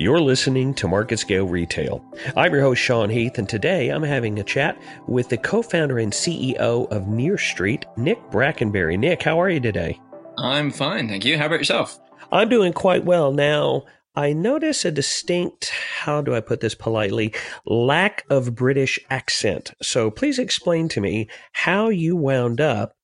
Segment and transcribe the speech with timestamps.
[0.00, 2.04] You're listening to MarketScale Retail.
[2.36, 5.98] I'm your host, Sean Heath, and today I'm having a chat with the co founder
[5.98, 8.96] and CEO of Near Street, Nick Brackenbury.
[8.96, 10.00] Nick, how are you today?
[10.38, 11.36] I'm fine, thank you.
[11.36, 11.98] How about yourself?
[12.30, 13.32] I'm doing quite well.
[13.32, 17.34] Now, I notice a distinct, how do I put this politely,
[17.66, 19.72] lack of British accent.
[19.82, 22.94] So please explain to me how you wound up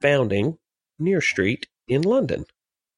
[0.00, 0.58] founding
[1.00, 2.44] Near Street in London.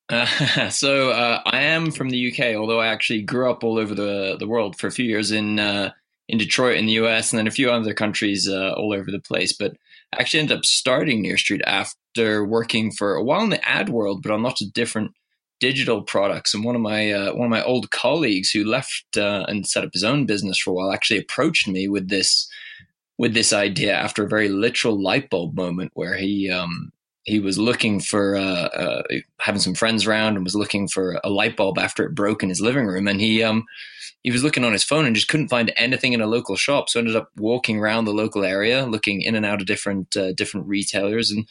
[0.08, 0.26] Uh,
[0.70, 4.36] so uh, I am from the UK, although I actually grew up all over the
[4.38, 5.90] the world for a few years in uh,
[6.28, 9.20] in Detroit in the US, and then a few other countries uh, all over the
[9.20, 9.52] place.
[9.52, 9.72] But
[10.12, 13.88] I actually ended up starting Near Street after working for a while in the ad
[13.88, 15.12] world, but on lots of different
[15.60, 16.54] digital products.
[16.54, 19.84] And one of my uh, one of my old colleagues who left uh, and set
[19.84, 22.48] up his own business for a while actually approached me with this
[23.16, 26.92] with this idea after a very literal light bulb moment where he um,
[27.24, 29.02] he was looking for uh, uh,
[29.40, 32.50] having some friends around and was looking for a light bulb after it broke in
[32.50, 33.08] his living room.
[33.08, 33.64] And he um
[34.22, 36.88] he was looking on his phone and just couldn't find anything in a local shop.
[36.88, 40.32] So ended up walking around the local area looking in and out of different uh,
[40.32, 41.46] different retailers and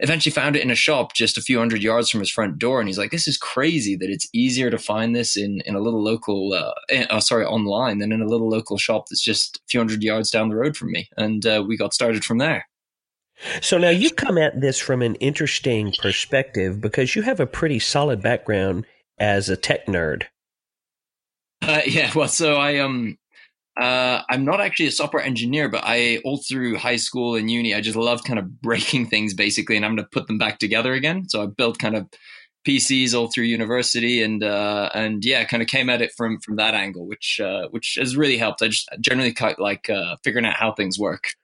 [0.00, 2.80] eventually found it in a shop just a few hundred yards from his front door.
[2.80, 5.80] And he's like this is crazy that it's easier to find this in in a
[5.80, 9.56] little local uh, eh, oh, sorry online than in a little local shop that's just
[9.56, 11.08] a few hundred yards down the road from me.
[11.16, 12.66] And uh, we got started from there
[13.60, 17.78] so now you come at this from an interesting perspective because you have a pretty
[17.78, 18.86] solid background
[19.18, 20.24] as a tech nerd.
[21.62, 23.18] Uh, yeah, well, so I um,
[23.80, 27.74] uh, I'm not actually a software engineer, but I all through high school and uni,
[27.74, 30.58] I just loved kind of breaking things basically, and I'm going to put them back
[30.58, 31.28] together again.
[31.28, 32.08] So I built kind of
[32.66, 36.56] PCs all through university, and uh, and yeah, kind of came at it from from
[36.56, 38.62] that angle, which uh, which has really helped.
[38.62, 41.34] I just generally like uh, figuring out how things work.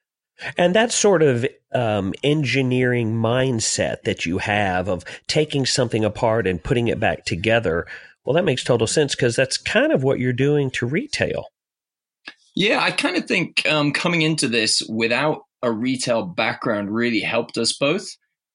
[0.57, 6.63] And that sort of um, engineering mindset that you have of taking something apart and
[6.63, 7.87] putting it back together,
[8.25, 11.47] well, that makes total sense because that's kind of what you're doing to retail.
[12.55, 17.57] Yeah, I kind of think um, coming into this without a retail background really helped
[17.57, 18.09] us both.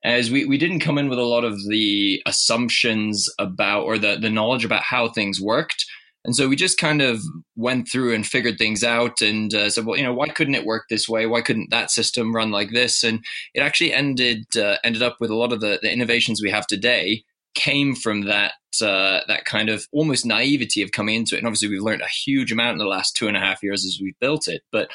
[0.03, 4.17] As we, we didn't come in with a lot of the assumptions about or the,
[4.21, 5.85] the knowledge about how things worked.
[6.27, 7.21] And so we just kind of
[7.55, 10.65] went through and figured things out and uh, said, well, you know, why couldn't it
[10.65, 11.25] work this way?
[11.25, 13.01] Why couldn't that system run like this?
[13.01, 13.23] And
[13.53, 16.67] it actually ended uh, ended up with a lot of the, the innovations we have
[16.67, 17.23] today
[17.55, 18.51] came from that
[18.81, 21.38] uh, that kind of almost naivety of coming into it.
[21.38, 23.85] And obviously, we've learned a huge amount in the last two and a half years
[23.85, 24.63] as we've built it.
[24.69, 24.91] But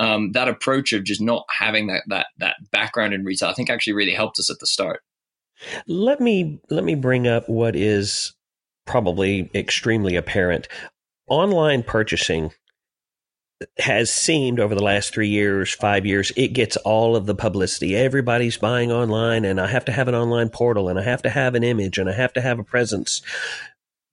[0.00, 3.70] um, that approach of just not having that that that background in retail, I think,
[3.70, 5.02] actually really helped us at the start.
[5.86, 8.34] Let me let me bring up what is
[8.86, 10.68] probably extremely apparent.
[11.28, 12.52] Online purchasing
[13.78, 17.96] has seemed over the last three years, five years, it gets all of the publicity.
[17.96, 21.30] Everybody's buying online, and I have to have an online portal, and I have to
[21.30, 23.22] have an image, and I have to have a presence.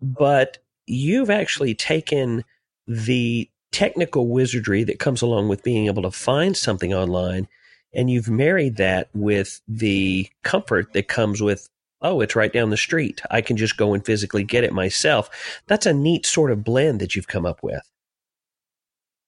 [0.02, 2.44] But you've actually taken
[2.88, 7.48] the technical wizardry that comes along with being able to find something online,
[7.94, 11.70] and you've married that with the comfort that comes with
[12.02, 13.22] oh, it's right down the street.
[13.30, 15.30] I can just go and physically get it myself.
[15.68, 17.82] That's a neat sort of blend that you've come up with.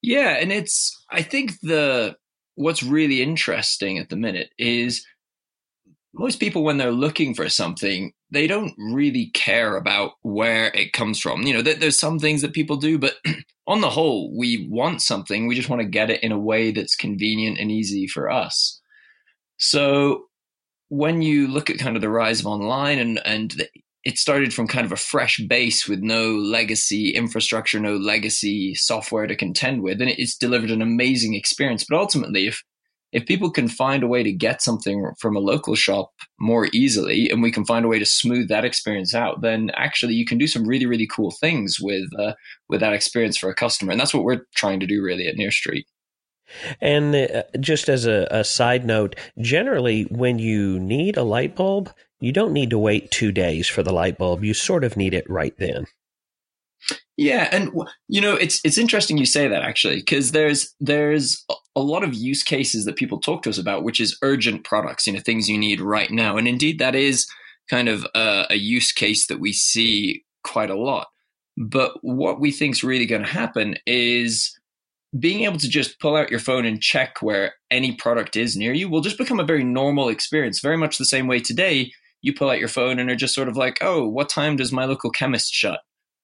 [0.02, 2.16] Yeah, and it's I think the
[2.56, 5.06] what's really interesting at the minute is
[6.14, 11.20] most people when they're looking for something, they don't really care about where it comes
[11.20, 11.44] from.
[11.44, 13.16] You know, there's some things that people do, but
[13.68, 15.48] on the whole, we want something.
[15.48, 18.82] We just want to get it in a way that's convenient and easy for us.
[19.58, 20.26] So
[20.92, 23.70] when you look at kind of the rise of online and and the,
[24.04, 29.26] it started from kind of a fresh base with no legacy infrastructure, no legacy software
[29.26, 31.86] to contend with, and it's delivered an amazing experience.
[31.88, 32.62] But ultimately, if
[33.14, 37.30] if people can find a way to get something from a local shop more easily,
[37.30, 40.38] and we can find a way to smooth that experience out, then actually you can
[40.38, 42.34] do some really really cool things with uh,
[42.68, 45.36] with that experience for a customer, and that's what we're trying to do really at
[45.36, 45.88] Near Street.
[46.80, 51.92] And uh, just as a, a, side note, generally, when you need a light bulb,
[52.20, 54.44] you don't need to wait two days for the light bulb.
[54.44, 55.88] You sort of need it right then.
[57.18, 57.72] Yeah, and
[58.08, 61.46] you know it's it's interesting you say that actually because there's there's
[61.76, 65.06] a lot of use cases that people talk to us about, which is urgent products,
[65.06, 67.28] you know, things you need right now, and indeed that is
[67.70, 71.08] kind of a, a use case that we see quite a lot.
[71.58, 74.58] But what we think is really going to happen is
[75.20, 78.74] being able to just pull out your phone and check where any product is near
[78.74, 80.60] you will just become a very normal experience.
[80.60, 81.92] Very much the same way today,
[82.22, 84.72] you pull out your phone and are just sort of like, oh, what time does
[84.72, 85.82] my local chemist shut?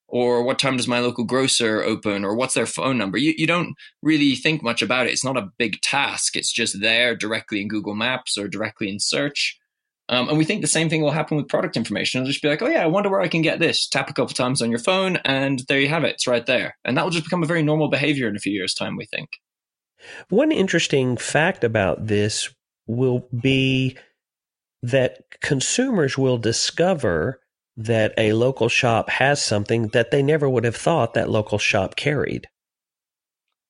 [0.07, 2.23] Or what time does my local grocer open?
[2.23, 3.17] Or what's their phone number?
[3.17, 5.11] You, you don't really think much about it.
[5.11, 6.37] It's not a big task.
[6.37, 9.59] It's just there directly in Google Maps or directly in search.
[10.09, 12.21] Um, and we think the same thing will happen with product information.
[12.21, 13.87] It'll just be like, oh yeah, I wonder where I can get this.
[13.87, 16.13] Tap a couple times on your phone, and there you have it.
[16.13, 16.77] It's right there.
[16.85, 18.95] And that will just become a very normal behavior in a few years' time.
[18.95, 19.29] We think.
[20.29, 22.53] One interesting fact about this
[22.85, 23.97] will be
[24.81, 27.41] that consumers will discover
[27.75, 31.95] that a local shop has something that they never would have thought that local shop
[31.95, 32.47] carried.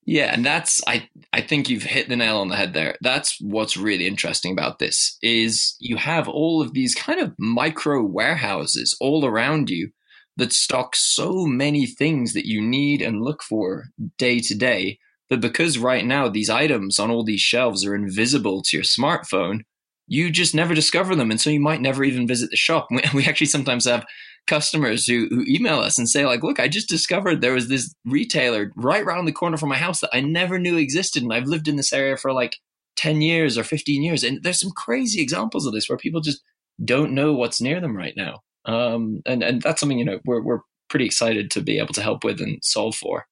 [0.08, 2.96] Yeah, and that's I I think you've hit the nail on the head there.
[3.02, 8.04] That's what's really interesting about this is you have all of these kind of micro
[8.04, 9.92] warehouses all around you
[10.38, 13.86] that stock so many things that you need and look for
[14.18, 15.00] day to day
[15.30, 19.62] But because right now these items on all these shelves are invisible to your smartphone,
[20.08, 21.32] you just never discover them.
[21.32, 22.88] And so you might never even visit the shop.
[23.14, 24.06] We actually sometimes have
[24.48, 27.94] customers who, who email us and say, like, look, I just discovered there was this
[28.06, 31.22] retailer right around the corner from my house that I never knew existed.
[31.22, 32.56] And I've lived in this area for like
[32.96, 34.24] 10 years or 15 years.
[34.24, 36.42] And there's some crazy examples of this where people just
[36.84, 38.40] don't know what's near them right now.
[38.66, 42.02] Um, and, and that's something, you know, we're, we're pretty excited to be able to
[42.02, 43.26] help with and solve for.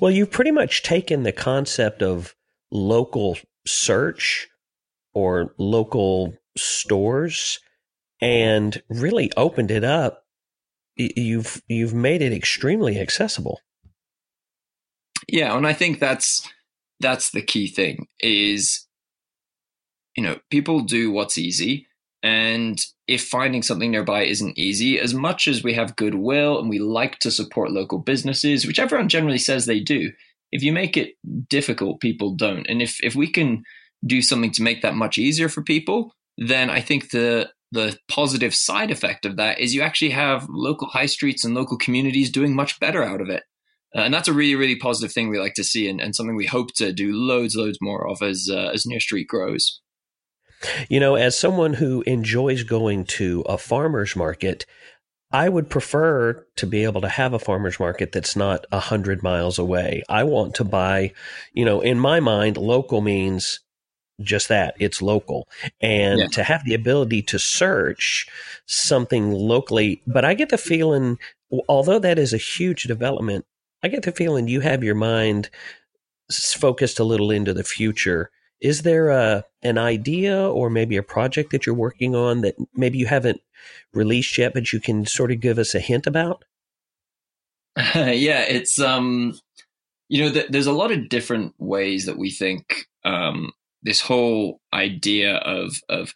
[0.00, 2.34] Well, you've pretty much taken the concept of
[2.70, 4.48] local search
[5.14, 7.60] or local stores
[8.20, 10.24] and really opened it up.
[10.96, 13.60] You've you've made it extremely accessible.
[15.28, 16.48] Yeah, and I think that's
[17.00, 18.86] that's the key thing is
[20.16, 21.86] you know, people do what's easy
[22.24, 26.80] and if finding something nearby isn't easy, as much as we have goodwill and we
[26.80, 30.10] like to support local businesses, which everyone generally says they do,
[30.50, 31.14] if you make it
[31.48, 32.66] difficult, people don't.
[32.66, 33.62] And if if we can
[34.06, 38.54] do something to make that much easier for people, then I think the the positive
[38.54, 42.54] side effect of that is you actually have local high streets and local communities doing
[42.54, 43.42] much better out of it.
[43.94, 46.36] Uh, and that's a really, really positive thing we like to see and, and something
[46.36, 49.80] we hope to do loads, loads more of as, uh, as Near Street grows.
[50.88, 54.66] You know, as someone who enjoys going to a farmer's market,
[55.30, 59.22] I would prefer to be able to have a farmer's market that's not a hundred
[59.22, 60.02] miles away.
[60.08, 61.12] I want to buy,
[61.52, 63.60] you know, in my mind, local means
[64.20, 65.48] just that it's local.
[65.80, 66.26] And yeah.
[66.28, 68.26] to have the ability to search
[68.66, 71.18] something locally but i get the feeling
[71.70, 73.46] although that is a huge development
[73.82, 75.48] i get the feeling you have your mind
[76.30, 78.30] focused a little into the future.
[78.60, 82.98] Is there a an idea or maybe a project that you're working on that maybe
[82.98, 83.40] you haven't
[83.92, 86.44] released yet but you can sort of give us a hint about?
[87.94, 89.38] Yeah it's um
[90.08, 93.52] you know th- there's a lot of different ways that we think um
[93.82, 96.12] this whole idea of of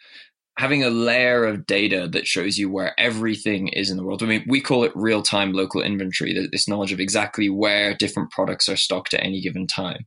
[0.58, 4.22] having a layer of data that shows you where everything is in the world.
[4.22, 8.30] I mean, we call it real time local inventory, this knowledge of exactly where different
[8.30, 10.06] products are stocked at any given time.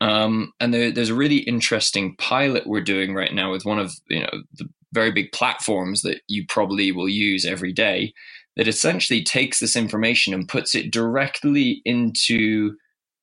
[0.00, 3.92] Um, and there, there's a really interesting pilot we're doing right now with one of
[4.08, 8.12] you know the very big platforms that you probably will use every day
[8.56, 12.74] that essentially takes this information and puts it directly into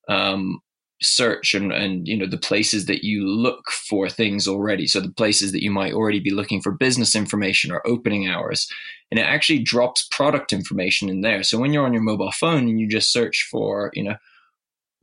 [0.07, 0.59] um,
[1.03, 4.87] search and, and you know the places that you look for things already.
[4.87, 8.67] So the places that you might already be looking for business information or opening hours
[9.11, 11.43] and it actually drops product information in there.
[11.43, 14.15] So when you're on your mobile phone and you just search for you know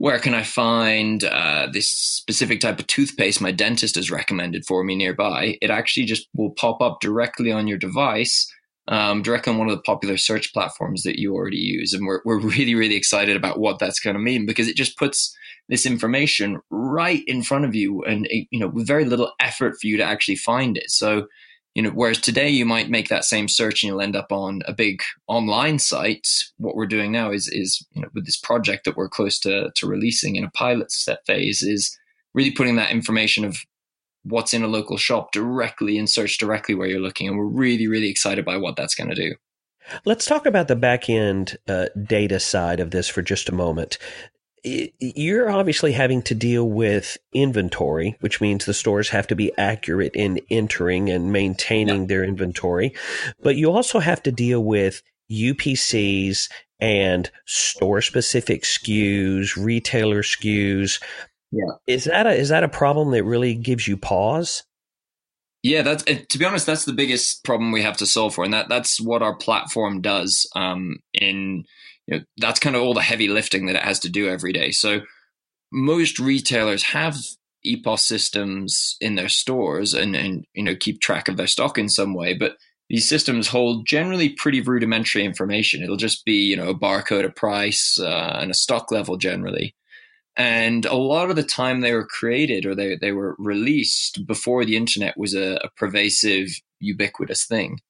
[0.01, 4.83] where can i find uh, this specific type of toothpaste my dentist has recommended for
[4.83, 8.51] me nearby it actually just will pop up directly on your device
[8.91, 12.21] um, directly on one of the popular search platforms that you already use and we're,
[12.25, 15.35] we're really really excited about what that's going to mean because it just puts
[15.71, 19.87] this information right in front of you and you know with very little effort for
[19.87, 20.91] you to actually find it.
[20.91, 21.29] So
[21.75, 24.61] you know whereas today you might make that same search and you'll end up on
[24.67, 26.27] a big online site
[26.59, 29.71] what we're doing now is is you know with this project that we're close to
[29.77, 31.97] to releasing in a pilot set phase is
[32.35, 33.57] really putting that information of
[34.25, 37.87] what's in a local shop directly in search directly where you're looking and we're really
[37.87, 39.35] really excited by what that's going to do
[40.05, 43.99] Let's talk about the back end uh, data side of this for just a moment
[44.63, 50.15] you're obviously having to deal with inventory, which means the stores have to be accurate
[50.15, 52.07] in entering and maintaining yeah.
[52.07, 52.95] their inventory.
[53.43, 61.01] But you also have to deal with UPCs and store specific SKUs, retailer SKUs.
[61.53, 61.73] Yeah.
[61.87, 64.63] Is that a, is that a problem that really gives you pause?
[65.63, 68.55] Yeah, that's to be honest, that's the biggest problem we have to solve for, and
[68.55, 70.49] that that's what our platform does.
[70.57, 71.65] Um, in
[72.07, 74.53] you know, that's kind of all the heavy lifting that it has to do every
[74.53, 74.71] day.
[74.71, 75.01] So
[75.71, 77.17] most retailers have
[77.67, 81.91] EPOS systems in their stores and, and you know keep track of their stock in
[81.91, 82.57] some way, but
[82.89, 85.83] these systems hold generally pretty rudimentary information.
[85.83, 89.75] It'll just be you know a barcode, a price, uh, and a stock level generally.
[90.41, 94.65] And a lot of the time they were created or they, they were released before
[94.65, 97.81] the internet was a, a pervasive ubiquitous thing.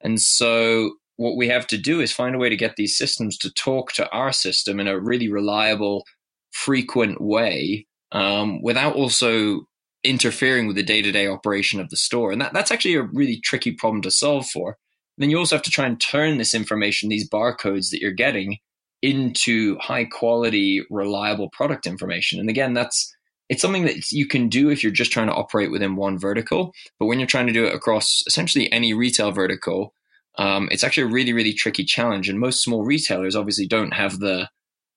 [0.00, 3.36] And so what we have to do is find a way to get these systems
[3.38, 6.04] to talk to our system in a really reliable,
[6.52, 9.66] frequent way um, without also
[10.04, 12.30] interfering with the day-to-day operation of the store.
[12.30, 14.78] And that, that's actually a really tricky problem to solve for.
[15.16, 18.12] And then you also have to try and turn this information, these barcodes that you're
[18.12, 18.58] getting,
[19.02, 22.40] into high quality, reliable product information.
[22.40, 23.12] And again, that's
[23.48, 26.72] it's something that you can do if you're just trying to operate within one vertical.
[26.98, 29.94] But when you're trying to do it across essentially any retail vertical,
[30.38, 32.28] um, it's actually a really, really tricky challenge.
[32.28, 34.48] And most small retailers obviously don't have the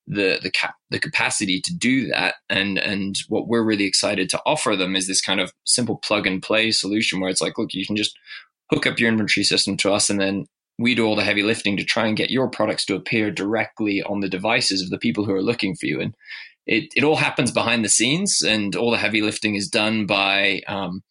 [0.08, 2.36] the the cap the capacity to do that.
[2.50, 6.25] And and what we're really excited to offer them is this kind of simple plug
[6.25, 8.18] and play solution where it's like, look, you can just
[8.72, 10.48] hook up your inventory system to us, and then
[10.79, 14.01] we do all the heavy lifting to try and get your products to appear directly
[14.03, 16.00] on the devices of the people who are looking for you.
[16.00, 16.15] And
[16.65, 20.62] it, it all happens behind the scenes, and all the heavy lifting is done by
[20.67, 21.03] um,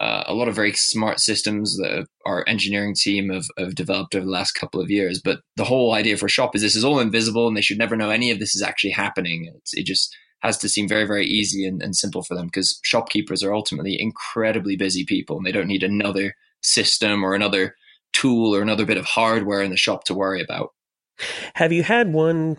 [0.00, 4.24] uh, a lot of very smart systems that our engineering team have, have, developed over
[4.24, 5.20] the last couple of years.
[5.22, 7.96] But the whole idea for shop is this is all invisible, and they should never
[7.96, 9.52] know any of this is actually happening.
[9.56, 12.80] It's, it just has to seem very, very easy and, and simple for them because
[12.82, 17.74] shopkeepers are ultimately incredibly busy people, and they don't need another system or another
[18.12, 20.70] tool or another bit of hardware in the shop to worry about.
[21.54, 22.58] Have you had one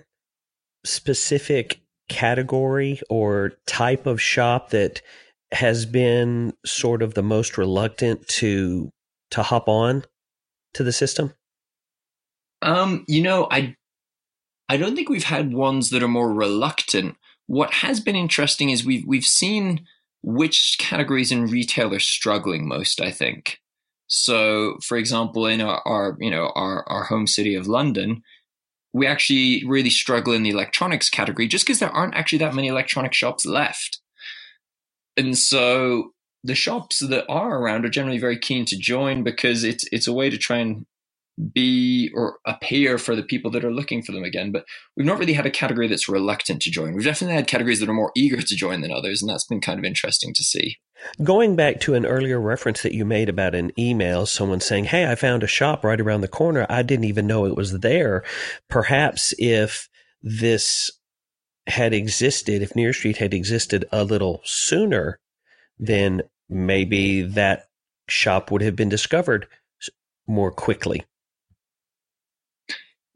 [0.86, 5.02] specific category or type of shop that
[5.52, 8.92] has been sort of the most reluctant to
[9.32, 10.04] to hop on
[10.74, 11.34] to the system?
[12.62, 13.76] Um, you know, I
[14.70, 17.18] I don't think we've had ones that are more reluctant.
[17.48, 19.86] What has been interesting is we've we've seen
[20.24, 23.60] which categories in retail are struggling most, I think.
[24.16, 28.22] So, for example, in our, our you know our, our home city of London,
[28.94, 32.68] we actually really struggle in the electronics category just because there aren't actually that many
[32.68, 34.02] electronic shops left.
[35.18, 36.12] And so
[36.44, 40.14] the shops that are around are generally very keen to join because it's it's a
[40.14, 40.86] way to try and
[41.52, 44.52] be or appear for the people that are looking for them again.
[44.52, 46.94] But we've not really had a category that's reluctant to join.
[46.94, 49.62] We've definitely had categories that are more eager to join than others, and that's been
[49.62, 50.78] kind of interesting to see.
[51.24, 55.10] Going back to an earlier reference that you made about an email, someone saying, Hey,
[55.10, 56.66] I found a shop right around the corner.
[56.70, 58.24] I didn't even know it was there.
[58.70, 59.90] Perhaps if
[60.22, 60.92] this
[61.68, 65.20] had existed, if Near Street had existed a little sooner,
[65.80, 67.68] then maybe that
[68.08, 69.48] shop would have been discovered
[70.28, 71.04] more quickly.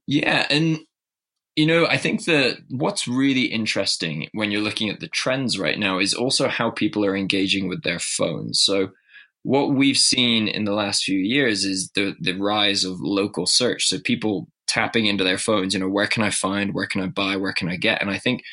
[0.07, 0.79] Yeah, and
[1.55, 5.79] you know, I think that what's really interesting when you're looking at the trends right
[5.79, 8.61] now is also how people are engaging with their phones.
[8.61, 8.89] So,
[9.43, 13.87] what we've seen in the last few years is the the rise of local search.
[13.87, 17.07] So, people tapping into their phones, you know, where can I find, where can I
[17.07, 18.01] buy, where can I get?
[18.01, 18.43] And I think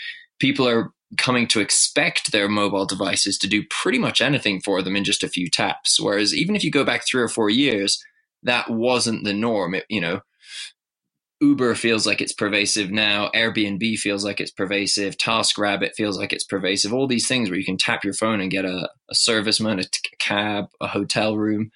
[0.41, 4.97] people are coming to expect their mobile devices to do pretty much anything for them
[4.97, 6.01] in just a few taps.
[6.01, 8.03] Whereas even if you go back three or four years,
[8.43, 9.75] that wasn't the norm.
[9.75, 10.21] It, you know,
[11.45, 13.31] Uber feels like it's pervasive now.
[13.35, 15.17] Airbnb feels like it's pervasive.
[15.17, 16.93] TaskRabbit feels like it's pervasive.
[16.93, 19.85] All these things where you can tap your phone and get a, a serviceman, a
[19.85, 21.71] t- cab, a hotel room,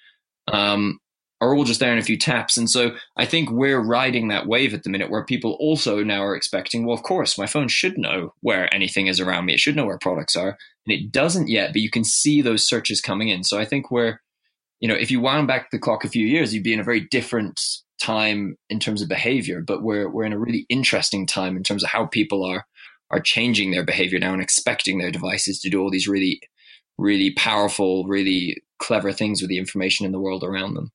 [0.47, 0.99] um,
[1.39, 2.57] are all just there in a few taps.
[2.57, 6.23] And so I think we're riding that wave at the minute where people also now
[6.23, 9.53] are expecting, well, of course, my phone should know where anything is around me.
[9.53, 10.57] It should know where products are.
[10.85, 13.43] And it doesn't yet, but you can see those searches coming in.
[13.43, 14.19] So I think we're,
[14.79, 16.83] you know, if you wound back the clock a few years, you'd be in a
[16.83, 17.61] very different
[17.99, 21.83] time in terms of behavior, but we're we're in a really interesting time in terms
[21.83, 22.65] of how people are
[23.11, 26.41] are changing their behavior now and expecting their devices to do all these really
[26.97, 30.91] really powerful, really clever things with the information in the world around them.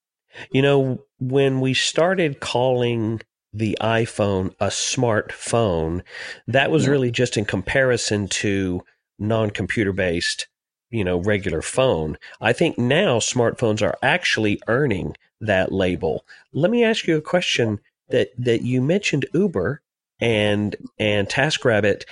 [0.52, 6.02] You know, when we started calling the iPhone a smartphone,
[6.46, 6.90] that was yeah.
[6.90, 8.82] really just in comparison to
[9.18, 10.48] non-computer based
[10.90, 16.24] you know regular phone i think now smartphones are actually earning that label.
[16.52, 19.82] Let me ask you a question that that you mentioned Uber
[20.20, 22.04] and and TaskRabbit.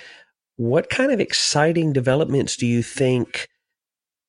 [0.55, 3.49] What kind of exciting developments do you think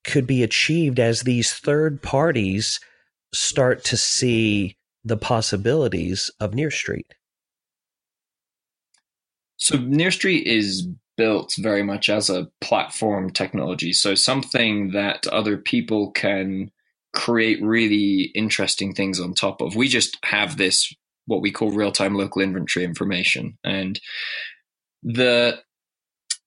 [0.04, 2.80] could be achieved as these third parties
[3.32, 7.14] start to see the possibilities of Near Street?
[9.56, 13.92] So Near Street is built very much as a platform technology.
[13.92, 16.70] So something that other people can
[17.14, 19.76] create really interesting things on top of.
[19.76, 20.92] We just have this
[21.26, 23.56] what we call real time local inventory information.
[23.64, 23.99] And
[25.02, 25.61] the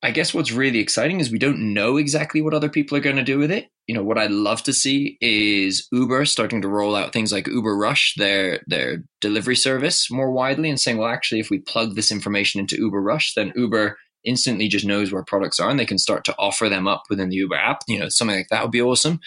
[0.03, 3.15] I guess what's really exciting is we don't know exactly what other people are going
[3.15, 3.69] to do with it.
[3.87, 7.47] You know, what I'd love to see is Uber starting to roll out things like
[7.47, 11.95] Uber Rush, their their delivery service more widely and saying, well, actually, if we plug
[11.95, 15.85] this information into Uber Rush, then Uber instantly just knows where products are and they
[15.85, 17.81] can start to offer them up within the Uber app.
[17.87, 19.19] You know, something like that would be awesome.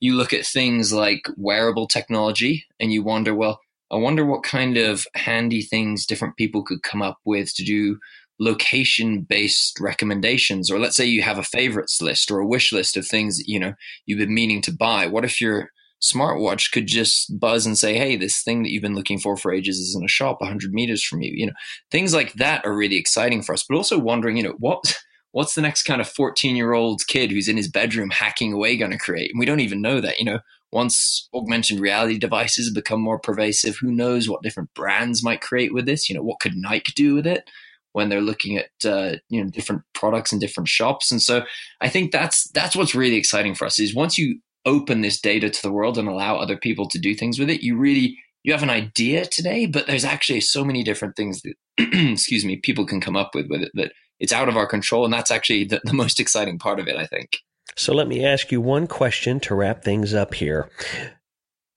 [0.00, 3.60] You look at things like wearable technology and you wonder, well,
[3.90, 7.98] I wonder what kind of handy things different people could come up with to do
[8.38, 12.94] location based recommendations or let's say you have a favorites list or a wish list
[12.94, 13.72] of things that you know
[14.04, 15.70] you've been meaning to buy what if your
[16.02, 19.52] smartwatch could just buzz and say hey this thing that you've been looking for for
[19.52, 21.52] ages is in a shop 100 meters from you you know?
[21.90, 24.96] Things like that are really exciting for us but also wondering you know what
[25.36, 28.74] what's the next kind of 14 year old kid who's in his bedroom hacking away
[28.74, 29.30] going to create?
[29.30, 30.40] And we don't even know that you know?
[30.72, 35.84] Once augmented reality devices become more pervasive who knows what different brands might create with
[35.84, 36.08] this?
[36.08, 37.48] You know what could nike do with it
[37.92, 41.10] when they're looking at uh, you know different products in different shops.
[41.10, 41.44] And so
[41.80, 45.48] I think that's that's what's really exciting for us is once you open this data
[45.48, 48.52] to the world and allow other people to do things with it, you really you
[48.52, 52.86] have an idea today, but there's actually so many different things that excuse me people
[52.86, 55.64] can come up with with it that it's out of our control, and that's actually
[55.64, 56.96] the, the most exciting part of it.
[56.96, 57.38] I think.
[57.76, 60.70] So let me ask you one question to wrap things up here.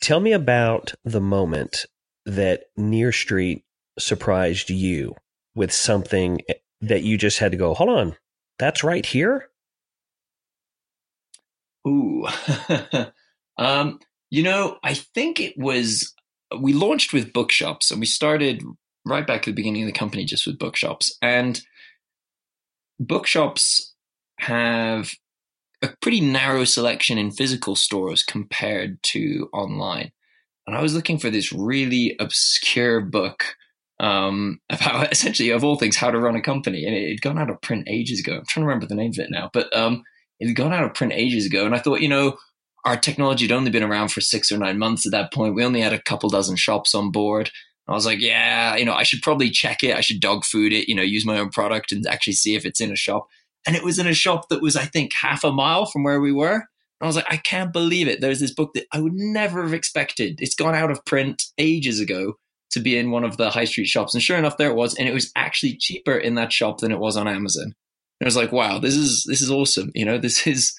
[0.02, 1.86] Tell me about the moment
[2.26, 3.66] that Near Street
[3.98, 5.16] surprised you
[5.56, 6.40] with something
[6.80, 8.16] that you just had to go, hold on,
[8.58, 9.49] that's right here?
[11.90, 12.28] Ooh.
[13.58, 16.14] um, you know, I think it was,
[16.60, 18.64] we launched with bookshops and we started
[19.06, 21.18] right back at the beginning of the company just with bookshops.
[21.22, 21.62] And
[23.00, 23.94] bookshops
[24.40, 25.12] have
[25.82, 30.12] a pretty narrow selection in physical stores compared to online.
[30.68, 33.56] And I was looking for this really obscure book
[34.00, 36.86] um, about essentially, of all things, how to run a company.
[36.86, 38.38] And it had gone out of print ages ago.
[38.38, 40.04] I'm trying to remember the name of it now, but um,
[40.40, 41.66] it had gone out of print ages ago.
[41.66, 42.38] And I thought, you know,
[42.86, 45.56] our technology had only been around for six or nine months at that point.
[45.56, 47.52] We only had a couple dozen shops on board.
[47.88, 49.98] I was like, yeah, you know, I should probably check it.
[49.98, 52.66] I should dog food it, you know, use my own product and actually see if
[52.66, 53.28] it's in a shop.
[53.66, 56.22] And it was in a shop that was, I think, half a mile from where
[56.22, 56.54] we were.
[56.54, 56.62] And
[57.02, 58.22] I was like, I can't believe it.
[58.22, 60.40] There's this book that I would never have expected.
[60.40, 62.36] It's gone out of print ages ago
[62.72, 64.14] to be in one of the high street shops.
[64.14, 64.94] And sure enough, there it was.
[64.96, 67.74] And it was actually cheaper in that shop than it was on Amazon.
[68.20, 69.92] And I was like, wow, this is, this is awesome.
[69.96, 70.74] You know, this is,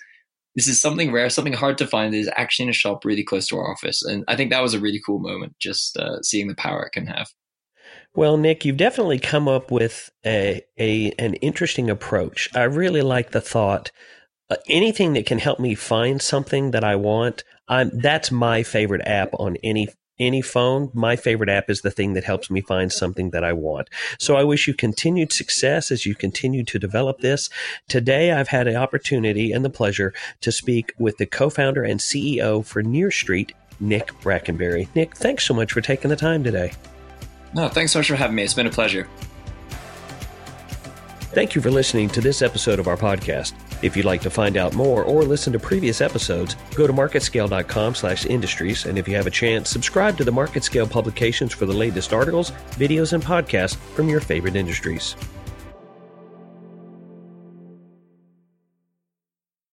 [0.57, 3.25] this is something rare, something hard to find that is actually in a shop really
[3.25, 4.03] close to our office.
[4.03, 6.93] And I think that was a really cool moment, just uh, seeing the power it
[6.93, 7.29] can have.
[8.15, 12.49] Well, Nick, you've definitely come up with a, a an interesting approach.
[12.55, 13.93] I really like the thought.
[14.51, 19.07] Uh, anything that can help me find something that I want, I'm, that's my favorite
[19.07, 19.89] app on any
[20.21, 23.53] any phone, my favorite app is the thing that helps me find something that I
[23.53, 23.89] want.
[24.19, 27.51] So I wish you continued success as you continue to develop this.
[27.89, 32.65] Today, I've had an opportunity and the pleasure to speak with the co-founder and CEO
[32.65, 34.89] for Near Street, Nick Brackenbury.
[34.95, 36.73] Nick, thanks so much for taking the time today.
[37.55, 38.45] No, thanks so much for having me.
[38.45, 39.09] It's been a pleasure.
[41.33, 43.55] Thank you for listening to this episode of our podcast.
[43.83, 47.95] If you'd like to find out more or listen to previous episodes, go to marketscale.com
[47.95, 48.85] slash industries.
[48.85, 52.51] And if you have a chance, subscribe to the MarketScale publications for the latest articles,
[52.73, 55.17] videos, and podcasts from your favorite industries.